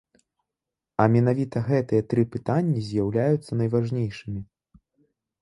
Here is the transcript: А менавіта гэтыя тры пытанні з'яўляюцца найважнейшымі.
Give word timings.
А 1.03 1.05
менавіта 1.15 1.61
гэтыя 1.67 2.07
тры 2.13 2.23
пытанні 2.37 2.81
з'яўляюцца 2.89 3.51
найважнейшымі. 3.61 4.41